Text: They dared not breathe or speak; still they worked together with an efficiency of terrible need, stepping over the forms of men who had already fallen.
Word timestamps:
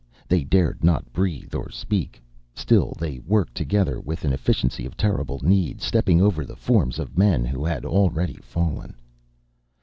They 0.27 0.43
dared 0.43 0.83
not 0.83 1.13
breathe 1.13 1.53
or 1.53 1.69
speak; 1.69 2.19
still 2.55 2.95
they 2.97 3.19
worked 3.19 3.53
together 3.53 4.01
with 4.01 4.25
an 4.25 4.33
efficiency 4.33 4.83
of 4.87 4.97
terrible 4.97 5.39
need, 5.43 5.79
stepping 5.79 6.19
over 6.19 6.43
the 6.43 6.55
forms 6.55 6.97
of 6.97 7.19
men 7.19 7.45
who 7.45 7.63
had 7.63 7.85
already 7.85 8.39
fallen. 8.41 8.95